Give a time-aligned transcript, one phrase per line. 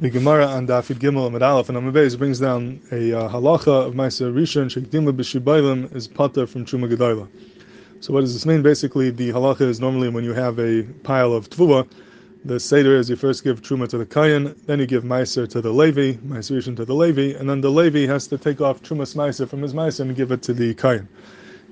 [0.00, 3.92] The Gemara on Dafid Gimel and Aleph and Amabez brings down a uh, halacha of
[3.92, 7.28] Maisa Rishon Shekdima b'Shibailim is pata from Truma Gedayla.
[8.02, 8.62] So what does this mean?
[8.62, 11.86] Basically, the halacha is normally when you have a pile of tvua,
[12.46, 15.60] the seder is you first give truma to the kayan, then you give meiser to
[15.60, 18.82] the levi, meiser rishon to the levi, and then the levi has to take off
[18.82, 21.06] trumas meiser from his meiser and give it to the kayan.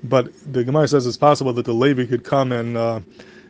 [0.05, 3.01] But the Gemara says it's possible that the levi could come and uh,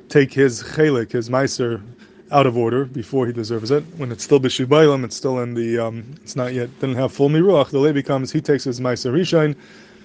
[0.09, 1.83] take his chelik, his meiser,
[2.31, 3.83] out of order before he deserves it.
[3.97, 7.29] When it's still b'shibailam, it's still in the, um, it's not yet, didn't have full
[7.29, 7.71] miruach.
[7.71, 9.57] The levi comes, he takes his meiser rishon,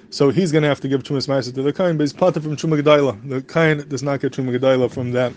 [0.10, 2.44] so he's going to have to give trumas meiser to the kain, but he's plotted
[2.44, 3.30] from truma gedayla.
[3.30, 5.34] The kain does not get truma gedayla from that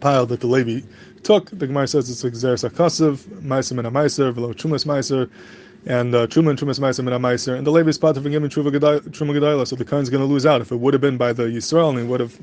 [0.00, 0.86] pile that the Levi
[1.22, 1.50] took.
[1.50, 5.30] The Gemara says it's exeris akasav, meiser min meiser, velo trumas meiser,
[5.86, 7.56] and uh, truma and trumas meiser min meiser.
[7.56, 10.46] And the Levi is part of him truma gedayla, so the Kohen's going to lose
[10.46, 10.60] out.
[10.60, 12.38] If it would have been by the Yisrael and he would have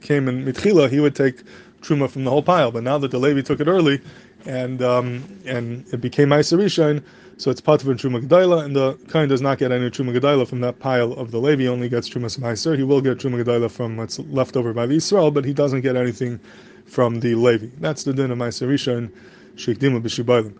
[0.00, 1.42] came in mitchila, he would take
[1.82, 2.70] truma from the whole pile.
[2.70, 4.00] But now that the Levi took it early,
[4.46, 7.02] and um, and it became meiser rishon,
[7.36, 10.46] so it's part of truma gedayla, and the Kohen does not get any truma gedayla
[10.48, 11.66] from that pile of the Levi.
[11.66, 12.76] Only gets trumas meiser.
[12.76, 15.82] He will get truma gedayla from what's left over by the Israel, but he doesn't
[15.82, 16.40] get anything
[16.86, 17.66] from the Levi.
[17.78, 19.10] That's the din of Ma'aser Rishon
[19.56, 20.54] Shekdimu b'Shibaylim.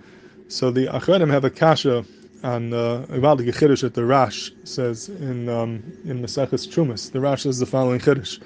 [0.48, 2.04] So the Achronim have a kasha
[2.42, 7.12] on uh, the Chiddush that the Rash says in um, in Maseches Trumas.
[7.12, 8.40] The Rash says the following Chiddush.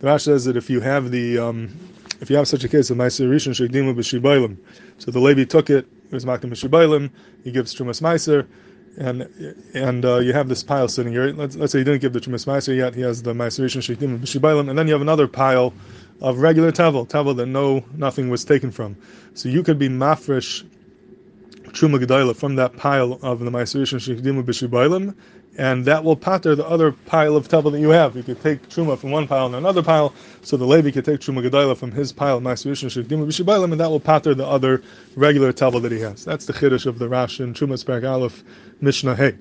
[0.00, 1.70] The Rash says that if you have the um,
[2.20, 4.56] if you have such a case of Ma'aser Rishon Shekdimu b'Shibaylim,
[4.98, 7.10] so the Levi took it, it was Makim b'Shibaylim,
[7.44, 8.46] he gives Trumas Ma'aser,
[8.98, 9.22] and
[9.74, 11.32] and uh, you have this pile sitting here.
[11.32, 13.96] Let's, let's say he didn't give the Trumas Ma'aser yet, he has the Ma'aser Rishon
[13.96, 15.72] Shekdimu b'Shibaylim, and then you have another pile
[16.20, 18.96] of regular tavel, tavel that no nothing was taken from.
[19.34, 20.64] So you could be mafresh
[21.72, 25.14] truma gedayla from that pile of the ma'aserish and shekdimu b'shibailim,
[25.58, 28.16] and that will patter the other pile of tavel that you have.
[28.16, 31.20] You could take truma from one pile and another pile, so the Levi could take
[31.20, 34.46] truma gedayla from his pile of ma'aserish and shekdimu b'shibailim, and that will patter the
[34.46, 34.82] other
[35.16, 36.24] regular tavel that he has.
[36.24, 38.42] That's the chiddush of the Rash in Trumas Perek Aleph
[38.80, 39.36] Mishnah Hey.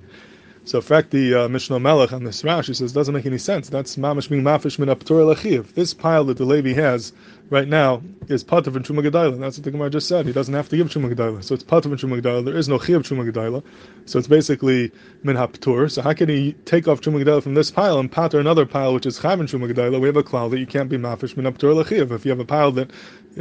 [0.69, 3.69] So, in fact, the uh, Mishnah Melech on this Rashi says doesn't make any sense.
[3.69, 7.11] That's mamash being mafish min aptur This pile that the Levi has
[7.49, 9.39] right now is patav and truma gedayla.
[9.39, 10.27] That's what the Gemara just said.
[10.27, 11.43] He doesn't have to give truma gedayla.
[11.43, 12.45] So it's patav and truma gedayla.
[12.45, 13.63] There is no chiyav truma gedayla.
[14.05, 14.91] So it's basically
[15.23, 15.89] min haptur.
[15.89, 18.93] So how can he take off truma gedayla from this pile and pater another pile
[18.93, 19.99] which is chayv and truma gedayla?
[19.99, 22.11] We have a cloud that you can't be mafish min aptur lechiv.
[22.11, 22.91] If you have a pile that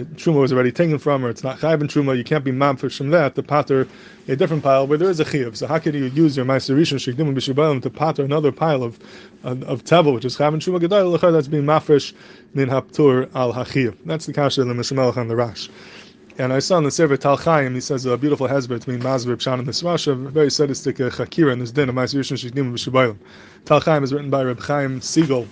[0.04, 2.96] truma was already taken from, or it's not chayv and truma, you can't be mafish
[2.96, 3.34] from that.
[3.34, 3.88] The pater
[4.26, 5.56] a different pile where there is a chiyav.
[5.56, 8.98] So how can you use your ma'aser rishon shikdim b'shibalim to pater another pile of
[9.42, 11.32] of, of teva which is chayv and truma gedayla?
[11.32, 12.12] That's being mafish
[12.54, 13.96] min haptur al hachiyav.
[14.04, 15.68] That's the kasha of the Mishamelech and the Rash.
[16.40, 19.34] And I saw in the Sefer Tal Chaim, he says a beautiful hezbollah between Mazber,
[19.34, 22.72] Pshan, and this Rasha, very sadistic uh, chakira in this din of Ma'asir Rishon Shekdim
[22.72, 23.16] V'Shabayim.
[23.64, 25.48] Tal Chaim is written by Reb Chaim Siegel,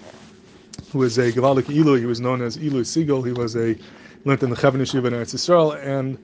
[0.92, 1.98] who is a Gavalik Ilu.
[1.98, 3.22] He was known as Ilu Siegel.
[3.22, 3.76] He was a
[4.24, 6.18] learned in the Chevron Yeshiva in Eretz Yisrael, and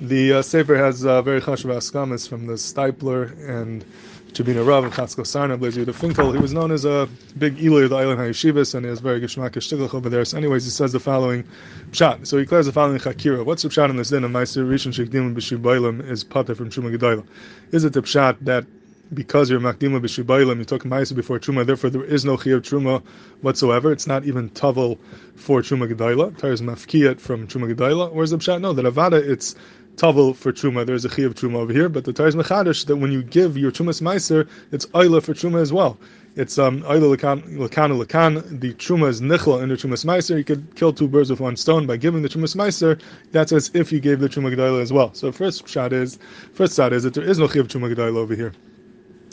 [0.00, 3.84] the uh, Sefer has uh, very chashuv askamas from the Steipler and
[4.32, 6.32] Tchebiner Rav and Chatzkel Sarna, Blazer the Finkel.
[6.32, 7.08] He was known as a
[7.38, 10.26] big Eloi of the island Hayeshivas, and he has very geshmakish shtiglach over there.
[10.26, 11.44] So, anyways, he says the following
[11.92, 12.26] pshat.
[12.26, 13.42] So he declares the following chakira.
[13.44, 16.94] What's the pshat in this din of Meiser Rishon Shekdim B'Shibailim is pata from Shuma
[16.94, 17.26] Gedayla?
[17.72, 18.66] Is it the pshat that
[19.14, 23.02] because you're makdima b'shibailim, you took ma'isa before truma, therefore there is no chiyuv truma
[23.40, 23.92] whatsoever.
[23.92, 24.98] It's not even tavel
[25.36, 26.36] for truma gedayla.
[26.38, 28.12] Tires mafkiyat from truma gedayla.
[28.12, 29.54] Whereas the pshat no, the avada it's
[29.96, 30.84] tavel for truma.
[30.84, 33.70] There's a chiyuv truma over here, but the tires mechadish that when you give your
[33.70, 35.98] trumas meiser, it's oila for truma as well.
[36.34, 38.60] It's um oila lakan lakan.
[38.60, 40.36] The truma is nichla in the trumas meiser.
[40.36, 43.00] You could kill two birds with one stone by giving the trumas meiser.
[43.30, 45.14] That's as if you gave the truma gedayla as well.
[45.14, 46.18] So first shot is
[46.52, 48.52] first shot is that there is no chiyuv truma gedayla over here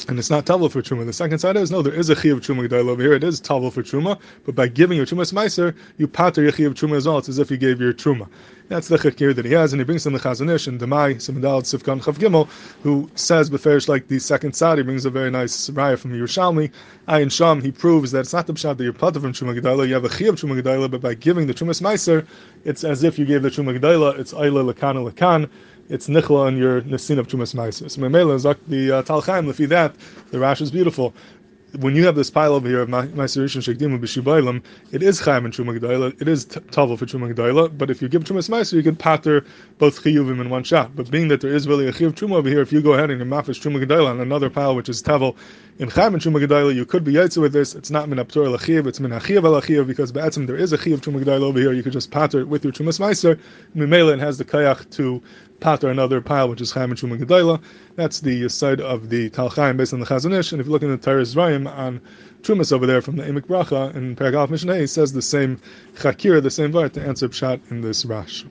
[0.07, 1.05] and it's not tavel for truma.
[1.05, 3.13] The second side is no, there is a chiyuv truma gedayla over here.
[3.13, 6.73] It is tavel for truma, but by giving your trumas meiser, you pater your chiyuv
[6.73, 7.17] truma as well.
[7.17, 8.27] It's as if you gave your truma.
[8.73, 11.17] That's the chakir that he has, and he brings in the Chazon Ish and Demai
[11.17, 12.49] Simandal Sifkan Chav Gimel,
[12.81, 14.79] who says beferish like the second side.
[14.79, 16.71] He brings a very nice raya from Yerushalmi.
[17.07, 17.61] Ayin Sham.
[17.61, 19.53] He proves that it's not the pshat that you're pater from truma.
[19.87, 22.25] You have a chiyuv truma gedayla, but by giving the trumas meiser,
[22.65, 23.75] it's as if you gave the truma.
[24.17, 25.47] It's ayla Lakan Lakan
[25.89, 27.91] it's nichla on your nesin of chumas ma'aser.
[27.91, 29.45] So memela the uh, talchaim.
[29.45, 29.93] Lefi that
[30.31, 31.13] the rash is beautiful.
[31.79, 34.61] When you have this pile over here of rishon shekdim b'shibailim,
[34.91, 36.21] it is chaim and truma.
[36.21, 37.75] It is tavel for truma gedayla.
[37.75, 39.43] But if you give chumas ma'aser, you can pater
[39.79, 40.95] both chiyuvim in one shot.
[40.95, 43.09] But being that there is really a chiyuv truma over here, if you go ahead
[43.09, 45.35] and you mafish truma gedayla on another pile which is tavel
[45.79, 47.73] in chaim and truma gedayla, you could be yaitzu with this.
[47.73, 48.53] It's not min aptor.
[48.87, 51.73] It's min achiv al because be'etzim there is a chiyuv truma gedayla over here.
[51.73, 53.39] You could just pater it with your chumas ma'aser.
[53.75, 55.23] Mimela has the kayach to
[55.63, 57.61] pater another pile, which is Chaim and Shuma Gedayla.
[57.95, 60.51] That's the side of the Tal Chaim based on the Chazon Ish.
[60.51, 62.01] And if you look in the Teres Rayim on
[62.41, 65.57] Trumas over there from the Emek Bracha in Paragraph Mishnah, he says the same
[65.95, 68.45] Chakira, the same word to answer Pshat in this Rash.